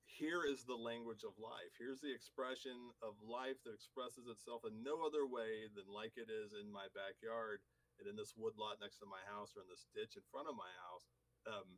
[0.09, 1.77] here is the language of life.
[1.77, 2.73] Here's the expression
[3.05, 6.89] of life that expresses itself in no other way than like it is in my
[6.97, 7.61] backyard
[8.01, 10.55] and in this woodlot next to my house or in this ditch in front of
[10.57, 11.05] my house.
[11.45, 11.77] Um,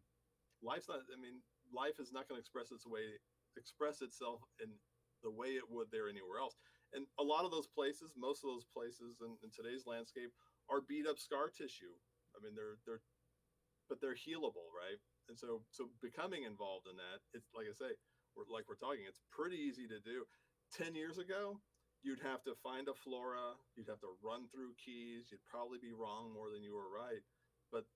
[0.63, 1.41] life's not, I mean,
[1.73, 3.19] life is not going to express its way,
[3.58, 4.71] express itself in
[5.23, 6.56] the way it would there anywhere else.
[6.93, 10.32] And a lot of those places, most of those places in, in today's landscape
[10.69, 11.91] are beat up scar tissue.
[12.36, 13.04] I mean, they're they're,
[13.89, 14.99] but they're healable, right?
[15.28, 17.91] And so so becoming involved in that, it's like I say,
[18.38, 20.23] we're like we're talking, it's pretty easy to do.
[20.71, 21.60] Ten years ago,
[22.06, 25.89] you'd have to find a flora, you'd have to run through keys, you'd probably be
[25.89, 27.26] wrong more than you were right.
[27.74, 27.89] But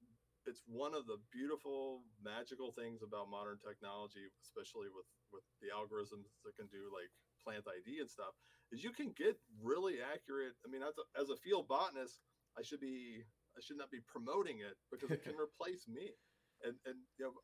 [0.50, 6.32] it's one of the beautiful magical things about modern technology especially with with the algorithms
[6.42, 7.12] that can do like
[7.44, 8.32] plant id and stuff
[8.72, 12.24] is you can get really accurate i mean as a, as a field botanist
[12.58, 13.22] i should be
[13.54, 16.16] i should not be promoting it because it can replace me
[16.64, 17.36] and and you know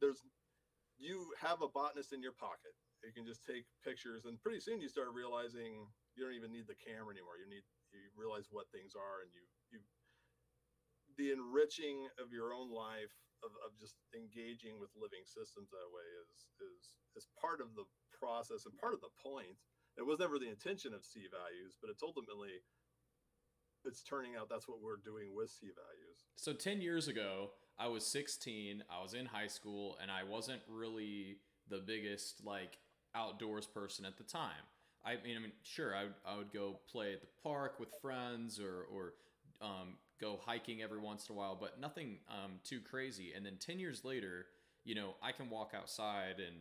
[0.00, 0.22] there's
[0.98, 2.74] you have a botanist in your pocket
[3.06, 6.66] you can just take pictures and pretty soon you start realizing you don't even need
[6.66, 7.62] the camera anymore you need
[7.94, 9.78] you realize what things are and you you
[11.18, 16.06] the enriching of your own life of, of just engaging with living systems that way
[16.26, 19.58] is is is part of the process and part of the point.
[19.96, 22.62] It was never the intention of C values, but it's ultimately
[23.84, 26.26] it's turning out that's what we're doing with C values.
[26.36, 30.62] So 10 years ago, I was 16, I was in high school, and I wasn't
[30.68, 32.78] really the biggest like
[33.18, 34.64] outdoors person at the time.
[35.04, 37.88] I mean, I mean, sure, I would, I would go play at the park with
[38.00, 39.14] friends or or
[39.60, 43.32] um, go hiking every once in a while, but nothing um, too crazy.
[43.34, 44.46] And then 10 years later,
[44.84, 46.56] you know, I can walk outside and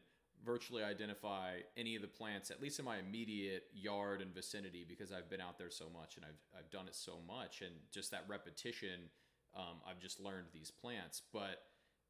[0.46, 5.12] virtually identify any of the plants, at least in my immediate yard and vicinity, because
[5.12, 7.62] I've been out there so much and I've, I've done it so much.
[7.62, 9.10] And just that repetition,
[9.56, 11.22] um, I've just learned these plants.
[11.34, 11.64] But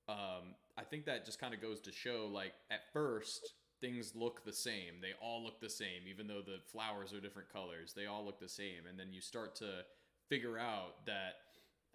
[0.09, 4.43] um, I think that just kind of goes to show like at first things look
[4.43, 4.99] the same.
[5.01, 7.93] They all look the same, even though the flowers are different colors.
[7.95, 9.85] They all look the same, and then you start to
[10.29, 11.35] figure out that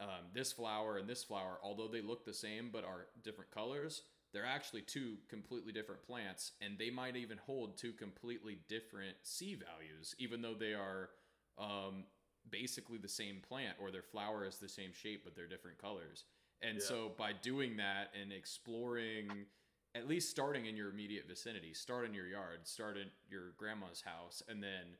[0.00, 4.02] um, this flower and this flower, although they look the same but are different colors,
[4.32, 9.54] they're actually two completely different plants, and they might even hold two completely different C
[9.54, 11.10] values, even though they are
[11.58, 12.04] um,
[12.50, 16.24] basically the same plant or their flower is the same shape but they're different colors.
[16.62, 16.86] And Yeah.
[16.86, 19.46] so by doing that and exploring,
[19.94, 24.02] at least starting in your immediate vicinity, start in your yard, start in your grandma's
[24.02, 24.96] house, and then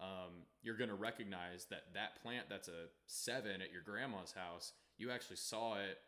[0.00, 4.72] um, you're going to recognize that that plant that's a seven at your grandma's house,
[4.98, 5.98] you actually saw it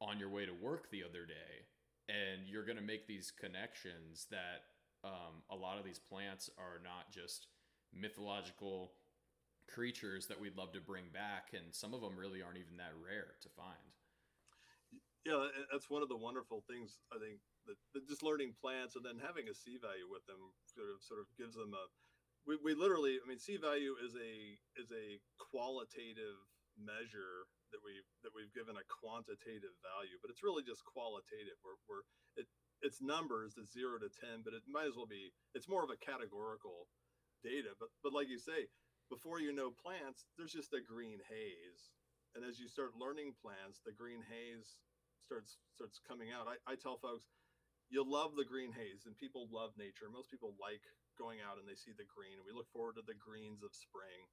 [0.00, 1.66] on your way to work the other day.
[2.08, 4.64] And you're going to make these connections that
[5.04, 7.46] um, a lot of these plants are not just
[7.94, 8.92] mythological
[9.72, 11.48] creatures that we'd love to bring back.
[11.52, 13.76] And some of them really aren't even that rare to find.
[15.28, 17.36] Yeah that's one of the wonderful things i think
[17.68, 20.96] that, that just learning plants and then having a c value with them sort of
[21.04, 21.84] sort of gives them a
[22.48, 26.40] we, we literally i mean c value is a is a qualitative
[26.80, 31.58] measure that we that we've given a quantitative value but it's really just qualitative.
[31.60, 32.06] We're, we're
[32.38, 32.46] it
[32.80, 35.90] it's numbers it's zero to ten but it might as well be it's more of
[35.92, 36.88] a categorical
[37.42, 38.70] data but but like you say
[39.10, 41.92] before you know plants there's just a green haze.
[42.36, 44.78] And as you start learning plants the green haze
[45.28, 46.48] starts starts coming out.
[46.48, 47.28] I, I tell folks,
[47.92, 50.08] you'll love the green haze, and people love nature.
[50.08, 50.80] Most people like
[51.20, 54.24] going out and they see the green, we look forward to the greens of spring.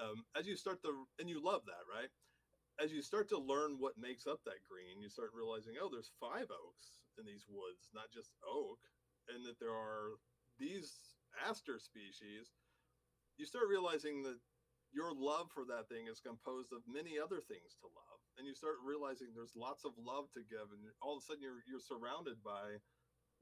[0.00, 2.10] Um, as you start to, and you love that, right?
[2.82, 6.10] As you start to learn what makes up that green, you start realizing, oh, there's
[6.18, 8.82] five oaks in these woods, not just oak,
[9.30, 10.18] and that there are
[10.58, 12.50] these aster species.
[13.38, 14.42] You start realizing that
[14.90, 18.54] your love for that thing is composed of many other things to love and you
[18.54, 21.82] start realizing there's lots of love to give and all of a sudden you're you're
[21.82, 22.78] surrounded by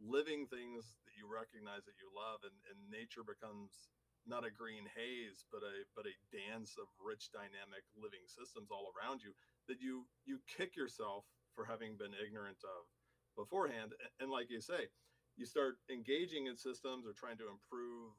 [0.00, 3.92] living things that you recognize that you love and, and nature becomes
[4.26, 8.90] not a green haze but a but a dance of rich dynamic living systems all
[8.94, 9.34] around you
[9.66, 12.88] that you you kick yourself for having been ignorant of
[13.36, 13.92] beforehand.
[14.20, 14.88] And, like you say
[15.36, 18.12] you start engaging in systems or trying to improve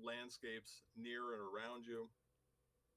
[0.00, 2.08] landscapes near and around you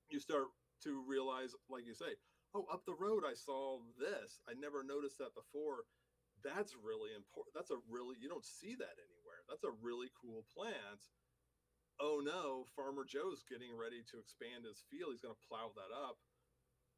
[0.10, 0.48] you start
[0.84, 2.16] to realize like you say
[2.54, 4.40] oh up the road i saw this.
[4.46, 5.90] I never noticed that before.
[6.46, 9.42] That's really important that's a really you don't see that anywhere.
[9.50, 11.02] That's a really cool plant.
[12.02, 15.14] Oh no farmer joe's getting ready to expand his field.
[15.14, 16.22] He's going to plow that up.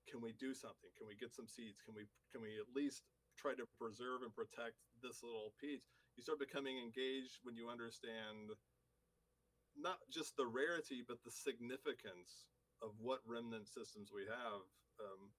[0.10, 0.92] Can we do something?
[0.98, 1.80] Can we get some seeds?
[1.84, 3.08] Can we can we at least
[3.40, 5.88] try to preserve and protect this little piece?
[6.16, 8.56] You start becoming engaged when you understand
[9.76, 12.48] not just the rarity but the significance
[12.82, 14.64] of what remnant systems we have
[15.00, 15.32] um,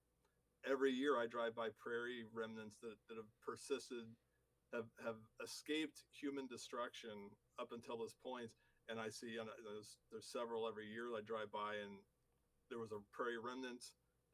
[0.65, 4.07] every year I drive by prairie remnants that, that have persisted,
[4.73, 8.49] have, have escaped human destruction up until this point.
[8.87, 11.99] And I see, and there's, there's several every year I drive by and
[12.71, 13.83] there was a prairie remnant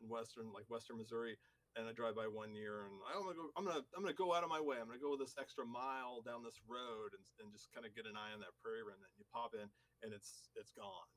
[0.02, 1.38] in Western, like Western Missouri.
[1.74, 4.14] And I drive by one year and I, I'm gonna go, I'm gonna, I'm gonna
[4.14, 4.78] go out of my way.
[4.78, 8.06] I'm gonna go this extra mile down this road and, and just kind of get
[8.06, 9.10] an eye on that prairie remnant.
[9.18, 9.66] You pop in
[10.06, 11.10] and it's, it's gone.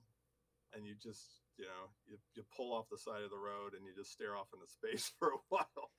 [0.73, 3.85] And you just, you know, you, you pull off the side of the road and
[3.85, 5.91] you just stare off into space for a while.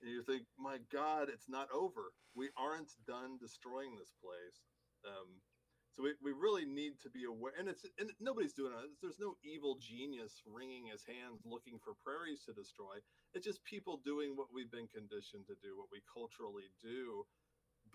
[0.00, 2.12] And you think, my God, it's not over.
[2.36, 4.60] We aren't done destroying this place.
[5.08, 5.40] Um,
[5.96, 8.84] so we, we really need to be aware, and it's and nobody's doing it.
[9.00, 13.00] There's no evil genius wringing his hands looking for prairies to destroy.
[13.32, 17.24] It's just people doing what we've been conditioned to do, what we culturally do,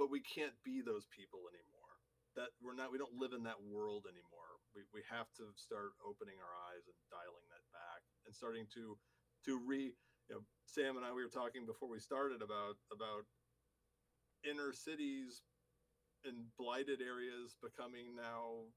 [0.02, 1.94] but we can't be those people anymore.
[2.34, 2.90] That we're not.
[2.90, 6.88] We don't live in that world anymore we, we have to start opening our eyes
[6.88, 8.98] and dialing that back and starting to
[9.46, 9.94] to re
[10.30, 13.26] you know sam and i we were talking before we started about about
[14.44, 15.44] inner cities
[16.26, 18.70] and blighted areas becoming now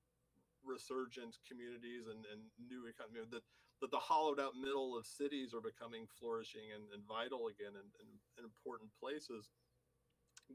[0.65, 3.45] resurgent communities and, and new economy that
[3.81, 7.91] that the hollowed out middle of cities are becoming flourishing and, and vital again and,
[8.01, 9.51] and, and important places.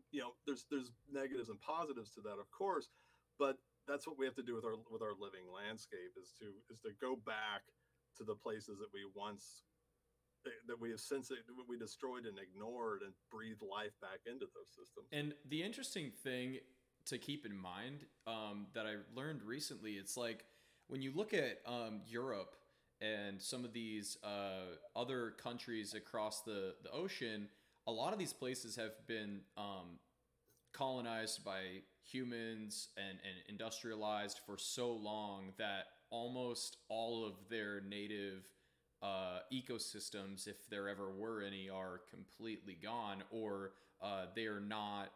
[0.10, 2.90] You know there's there's negatives and positives to that of course
[3.38, 3.58] but
[3.90, 6.80] that's what we have to do with our with our living landscape is to is
[6.86, 7.66] to go back
[8.18, 9.66] to the places that we once
[10.46, 14.46] eh, that we have since that we destroyed and ignored and breathe life back into
[14.54, 15.10] those systems.
[15.12, 16.60] And the interesting thing
[17.06, 20.46] to keep in mind um, that I learned recently, it's like
[20.88, 22.56] when you look at um, Europe
[23.02, 27.48] and some of these uh, other countries across the, the ocean,
[27.88, 29.98] a lot of these places have been um,
[30.74, 31.82] colonized by
[32.12, 38.44] humans and, and industrialized for so long that almost all of their native
[39.02, 45.12] uh, ecosystems, if there ever were any, are completely gone or uh, they are not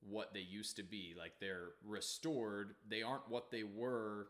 [0.00, 1.14] what they used to be.
[1.18, 2.74] Like they're restored.
[2.88, 4.28] They aren't what they were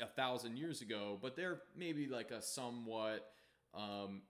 [0.00, 3.30] a thousand years ago, but they're maybe like a somewhat
[3.74, 4.22] um,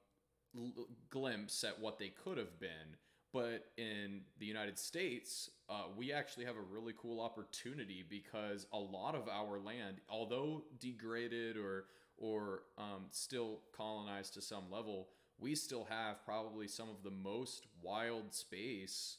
[0.57, 2.97] l- glimpse at what they could have been.
[3.37, 8.79] But in the United States, uh, we actually have a really cool opportunity because a
[8.79, 11.85] lot of our land, although degraded or
[12.17, 15.09] or um, still colonized to some level,
[15.39, 19.19] we still have probably some of the most wild space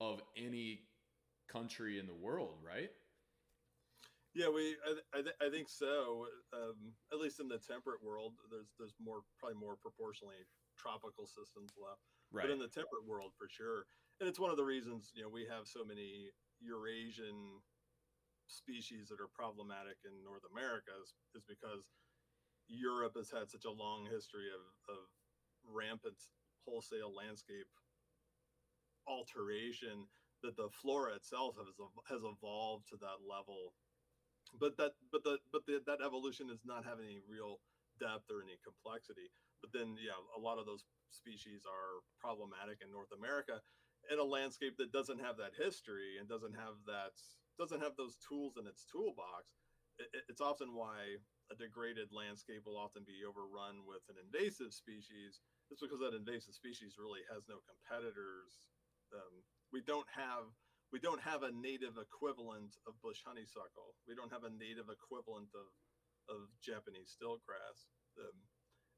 [0.00, 0.82] of any
[1.48, 2.90] country in the world, right?
[4.32, 6.26] Yeah, we I, I, th- I think so.
[6.54, 10.36] Um, at least in the temperate world, there's there's more probably more proportionally
[10.78, 12.15] tropical systems left.
[12.36, 12.44] Right.
[12.44, 13.88] But in the temperate world, for sure,
[14.20, 16.28] and it's one of the reasons you know we have so many
[16.60, 17.64] Eurasian
[18.46, 21.88] species that are problematic in North America is, is because
[22.68, 25.02] Europe has had such a long history of, of
[25.66, 26.18] rampant
[26.66, 27.66] wholesale landscape
[29.06, 30.06] alteration
[30.42, 31.70] that the flora itself has
[32.10, 33.74] has evolved to that level.
[34.58, 37.58] But that but the but the, that evolution does not have any real
[37.98, 39.30] depth or any complexity.
[39.62, 43.60] But then yeah a lot of those species are problematic in north america
[44.12, 47.14] in a landscape that doesn't have that history and doesn't have that
[47.58, 49.58] doesn't have those tools in its toolbox
[49.98, 51.16] it, it's often why
[51.50, 55.40] a degraded landscape will often be overrun with an invasive species
[55.70, 58.62] it's because that invasive species really has no competitors
[59.14, 59.42] um,
[59.72, 60.50] we don't have
[60.92, 63.98] we don't have a native equivalent of bush honeysuckle.
[64.06, 65.68] We don't have a native equivalent of
[66.26, 67.86] of Japanese stiltgrass,
[68.18, 68.34] um,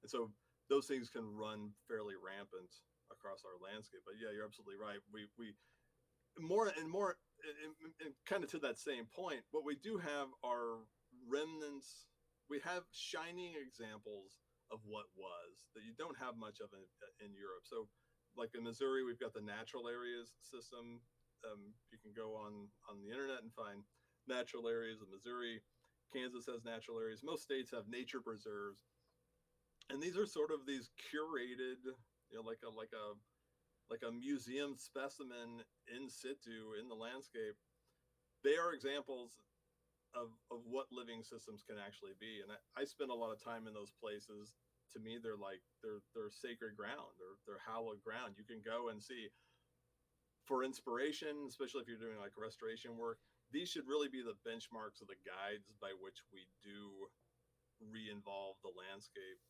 [0.03, 0.33] and so
[0.69, 2.71] those things can run fairly rampant
[3.11, 4.05] across our landscape.
[4.05, 5.01] But yeah, you're absolutely right.
[5.13, 5.57] We we
[6.39, 10.29] more and more, and, and kind of to that same point, what we do have
[10.45, 10.85] are
[11.27, 12.07] remnants.
[12.49, 14.41] We have shining examples
[14.73, 16.85] of what was that you don't have much of in,
[17.25, 17.65] in Europe.
[17.65, 17.89] So,
[18.37, 21.01] like in Missouri, we've got the natural areas system
[21.47, 23.85] um, you can go on on the internet and find
[24.27, 25.63] natural areas of Missouri.
[26.11, 27.21] Kansas has natural areas.
[27.23, 28.81] Most states have nature preserves,
[29.91, 31.81] and these are sort of these curated,
[32.31, 33.17] you know, like a like a
[33.91, 37.57] like a museum specimen in situ in the landscape.
[38.45, 39.41] They are examples
[40.15, 42.45] of, of what living systems can actually be.
[42.45, 44.55] And I, I spend a lot of time in those places.
[44.93, 47.13] To me, they're like they're they're sacred ground.
[47.21, 48.41] They're they're hallowed ground.
[48.41, 49.29] You can go and see
[50.49, 53.21] for inspiration, especially if you're doing like restoration work,
[53.53, 57.09] these should really be the benchmarks of the guides by which we do
[57.85, 59.41] re-involve the landscape.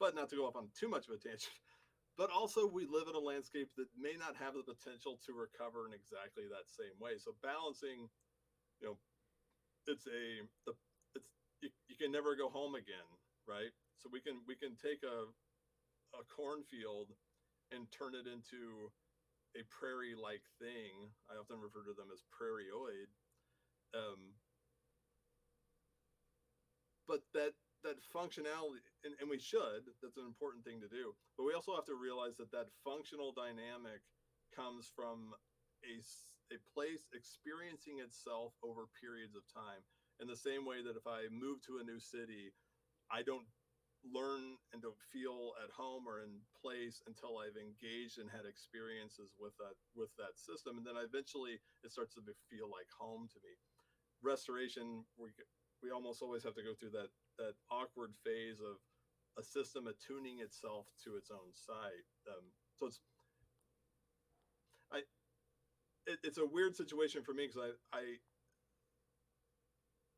[0.00, 1.52] But not to go off on too much of a tangent,
[2.16, 5.86] but also we live in a landscape that may not have the potential to recover
[5.86, 7.18] in exactly that same way.
[7.18, 8.08] So balancing,
[8.80, 8.98] you know,
[9.86, 10.72] it's a the
[11.14, 11.28] it's
[11.60, 13.06] you, you can never go home again,
[13.46, 13.72] right?
[13.98, 15.28] So we can we can take a
[16.16, 17.12] a cornfield
[17.70, 18.90] and turn it into
[19.56, 21.12] a prairie like thing.
[21.30, 23.10] I often refer to them as prairieoid.
[23.94, 24.34] Um,
[27.08, 31.14] but that that functionality, and, and we should, that's an important thing to do.
[31.36, 34.04] But we also have to realize that that functional dynamic
[34.54, 35.32] comes from
[35.86, 35.94] a,
[36.52, 39.80] a place experiencing itself over periods of time.
[40.20, 42.52] In the same way that if I move to a new city,
[43.08, 43.48] I don't
[44.04, 49.36] learn and don't feel at home or in place until I've engaged and had experiences
[49.36, 53.38] with that with that system, and then eventually it starts to feel like home to
[53.44, 53.52] me.
[54.24, 55.32] Restoration, we
[55.84, 58.76] we almost always have to go through that that awkward phase of
[59.40, 62.04] a system attuning itself to its own site.
[62.28, 62.44] Um,
[62.76, 63.00] so it's
[64.92, 65.00] I
[66.06, 68.02] it, it's a weird situation for me because I I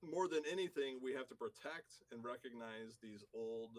[0.02, 3.78] more than anything, we have to protect and recognize these old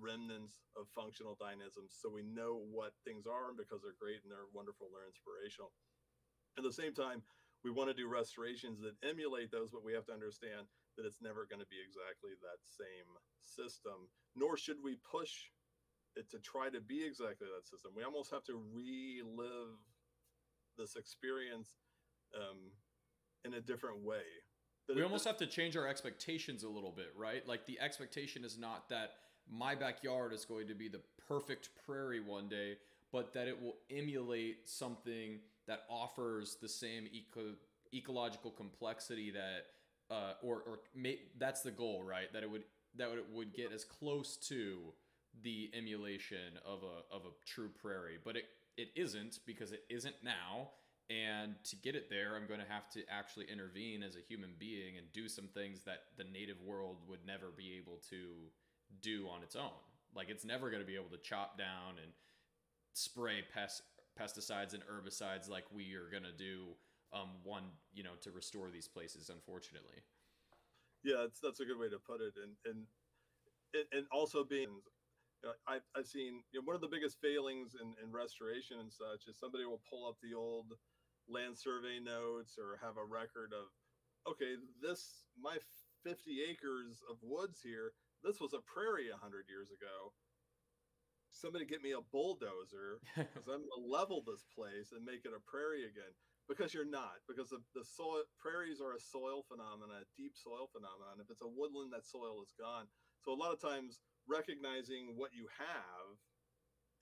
[0.00, 4.30] remnants of functional dynamisms so we know what things are and because they're great and
[4.30, 5.74] they're wonderful they're inspirational
[6.54, 7.18] at the same time
[7.66, 11.20] we want to do restorations that emulate those but we have to understand that it's
[11.20, 15.52] never going to be exactly that same system nor should we push
[16.16, 19.76] it to try to be exactly that system we almost have to relive
[20.76, 21.76] this experience
[22.34, 22.72] um,
[23.44, 24.24] in a different way
[24.94, 27.46] we almost have to change our expectations a little bit, right?
[27.46, 29.14] Like the expectation is not that
[29.50, 32.76] my backyard is going to be the perfect prairie one day,
[33.12, 37.54] but that it will emulate something that offers the same eco
[37.94, 39.66] ecological complexity that
[40.10, 42.32] uh, or or may, that's the goal, right?
[42.32, 42.64] That it would
[42.96, 44.78] that it would get as close to
[45.42, 48.44] the emulation of a of a true prairie, but it
[48.76, 50.70] it isn't because it isn't now
[51.08, 54.50] and to get it there, I'm going to have to actually intervene as a human
[54.58, 58.50] being and do some things that the native world would never be able to
[59.00, 59.78] do on its own.
[60.14, 62.10] Like it's never going to be able to chop down and
[62.94, 63.82] spray pest
[64.18, 66.68] pesticides and herbicides like we are going to do
[67.12, 70.02] um, one you know to restore these places unfortunately.
[71.04, 72.34] Yeah that's that's a good way to put it.
[72.36, 72.86] And and
[73.92, 74.80] and also being
[75.42, 78.80] you know, I've, I've seen you know, one of the biggest failings in, in restoration
[78.80, 80.72] and such is somebody will pull up the old
[81.28, 83.68] land survey notes or have a record of
[84.24, 85.58] okay this my
[86.04, 87.92] 50 acres of woods here
[88.24, 90.10] this was a prairie 100 years ago.
[91.30, 95.36] Somebody get me a bulldozer because i'm going to level this place and make it
[95.36, 96.10] a prairie again
[96.48, 100.70] because you're not because the, the soil prairies are a soil phenomenon a deep soil
[100.70, 102.86] phenomenon if it's a woodland that soil is gone.
[103.22, 103.98] So a lot of times
[104.30, 106.14] recognizing what you have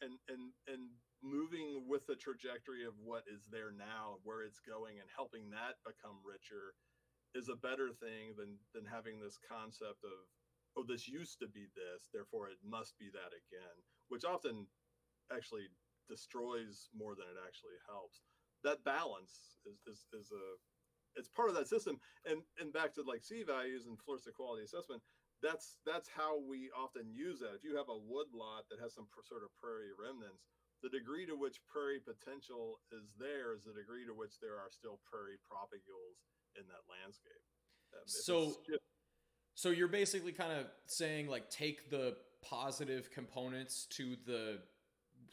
[0.01, 0.93] and and and
[1.25, 5.81] moving with the trajectory of what is there now where it's going and helping that
[5.85, 6.77] become richer
[7.33, 10.29] is a better thing than than having this concept of
[10.77, 13.77] oh this used to be this therefore it must be that again
[14.13, 14.69] which often
[15.33, 15.65] actually
[16.09, 18.21] destroys more than it actually helps
[18.65, 20.45] that balance is is, is a
[21.17, 24.65] it's part of that system and and back to like c values and floristic quality
[24.65, 25.01] assessment
[25.45, 27.53] that's that's how we often use that.
[27.53, 30.49] If you have a wood lot that has some pr- sort of prairie remnants,
[30.81, 34.73] the degree to which prairie potential is there is the degree to which there are
[34.73, 36.25] still prairie propagules
[36.57, 37.45] in that landscape.
[37.93, 38.81] Um, so, just...
[39.55, 44.65] so you're basically kind of saying like take the positive components to the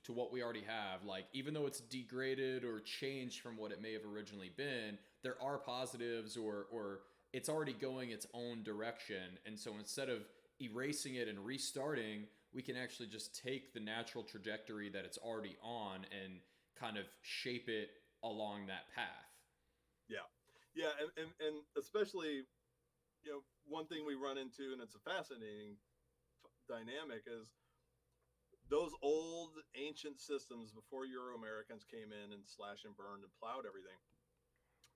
[0.04, 1.04] to what we already have.
[1.06, 5.36] Like even though it's degraded or changed from what it may have originally been, there
[5.41, 7.02] are positives or or
[7.34, 9.38] it's already going its own direction.
[9.45, 10.24] And so instead of
[10.60, 15.56] erasing it and restarting, we can actually just take the natural trajectory that it's already
[15.64, 16.39] on and
[16.78, 17.89] kind of shape it
[18.24, 19.32] along that path.
[20.10, 20.28] Yeah.
[20.76, 20.91] Yeah.
[20.99, 22.43] And, and, and especially,
[23.24, 25.78] you know, one thing we run into, and it's a fascinating
[26.68, 27.47] dynamic, is
[28.72, 33.67] those old ancient systems before Euro Americans came in and slashed and burned and plowed
[33.67, 33.99] everything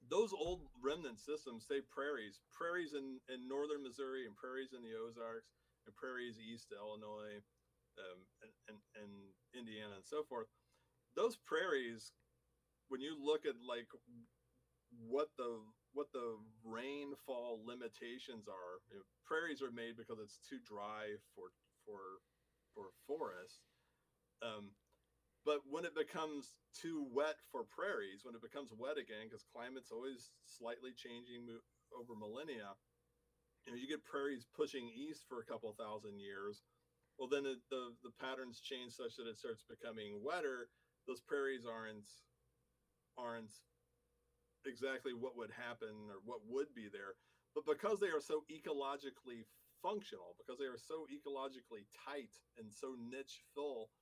[0.09, 4.93] those old remnant systems say prairies, prairies in, in northern Missouri and prairies in the
[4.93, 5.49] Ozarks
[5.85, 7.41] and prairies east of Illinois
[7.97, 9.11] um, and, and, and
[9.57, 10.47] Indiana and so forth.
[11.15, 12.13] Those prairies,
[12.89, 13.87] when you look at like
[15.09, 15.59] what the
[15.93, 21.55] what the rainfall limitations are, you know, prairies are made because it's too dry for
[21.87, 22.19] for
[22.75, 23.63] for forests.
[24.43, 24.75] Um,
[25.45, 29.91] but when it becomes too wet for prairies, when it becomes wet again, because climate's
[29.91, 31.47] always slightly changing
[31.95, 32.75] over millennia,
[33.65, 36.61] you know, you get prairies pushing east for a couple thousand years.
[37.17, 40.67] Well, then the the patterns change such that it starts becoming wetter.
[41.07, 42.09] Those prairies aren't
[43.17, 43.53] aren't
[44.65, 47.15] exactly what would happen or what would be there.
[47.53, 49.45] But because they are so ecologically
[49.85, 53.93] functional, because they are so ecologically tight and so niche full,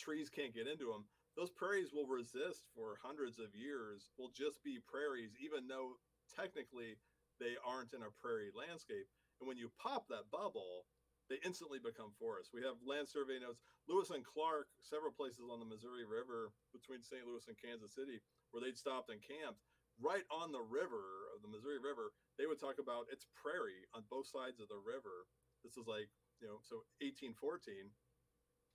[0.00, 1.04] trees can't get into them,
[1.36, 6.00] those prairies will resist for hundreds of years, will just be prairies, even though
[6.32, 6.96] technically
[7.36, 9.04] they aren't in a prairie landscape.
[9.36, 10.88] And when you pop that bubble,
[11.28, 12.56] they instantly become forests.
[12.56, 13.60] We have land survey notes.
[13.84, 17.28] Lewis and Clark, several places on the Missouri River between St.
[17.28, 19.60] Louis and Kansas City, where they'd stopped and camped
[20.00, 22.12] right on the river of the Missouri River.
[22.36, 25.28] They would talk about it's prairie on both sides of the river.
[25.64, 26.08] This is like,
[26.40, 27.90] you know, so 1814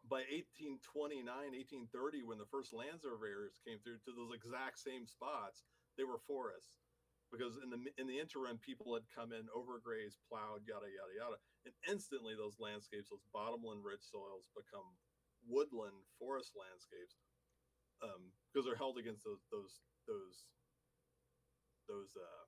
[0.10, 5.62] by 1829, 1830, when the first land surveyors came through to those exact same spots,
[5.98, 6.82] they were forests
[7.30, 11.38] because in the in the interim, people had come in, overgrazed, plowed, yada yada yada,
[11.70, 14.98] and instantly those landscapes, those bottomland rich soils, become
[15.46, 17.18] woodland forest landscapes
[18.06, 20.50] um, because they're held against those those those
[21.88, 22.46] those uh,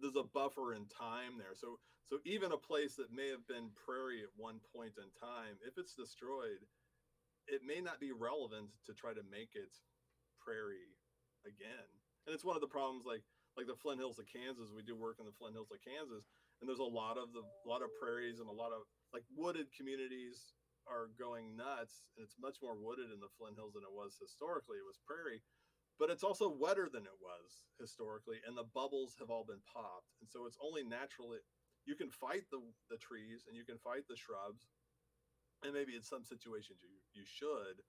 [0.00, 1.54] there's, a buffer in time there.
[1.54, 5.56] So so even a place that may have been prairie at one point in time,
[5.64, 6.60] if it's destroyed,
[7.48, 9.72] it may not be relevant to try to make it
[10.38, 10.92] prairie
[11.48, 11.88] again.
[12.26, 13.24] And it's one of the problems like
[13.56, 14.72] like the Flint Hills of Kansas.
[14.72, 16.28] We do work in the Flint Hills of Kansas,
[16.60, 19.24] and there's a lot of the a lot of prairies and a lot of like
[19.34, 20.54] wooded communities
[20.90, 24.18] are going nuts, and it's much more wooded in the Flint Hills than it was
[24.18, 24.82] historically.
[24.82, 25.42] It was prairie,
[25.98, 30.12] but it's also wetter than it was historically, and the bubbles have all been popped,
[30.20, 31.38] and so it's only naturally
[31.84, 34.70] you can fight the the trees and you can fight the shrubs,
[35.64, 37.82] and maybe in some situations you you should,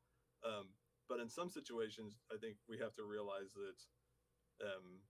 [0.46, 0.74] um,
[1.08, 3.80] but in some situations I think we have to realize that
[4.66, 5.02] um,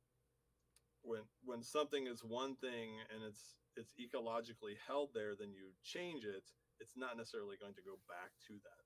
[1.03, 6.25] when when something is one thing and it's it's ecologically held there, then you change
[6.25, 6.45] it,
[6.79, 8.82] it's not necessarily going to go back to that.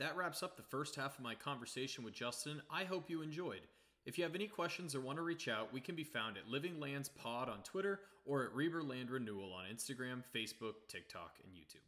[0.00, 2.62] That wraps up the first half of my conversation with Justin.
[2.70, 3.60] I hope you enjoyed.
[4.06, 6.48] If you have any questions or want to reach out, we can be found at
[6.48, 11.52] Living Lands Pod on Twitter or at Reber Land Renewal on Instagram, Facebook, TikTok, and
[11.52, 11.84] YouTube.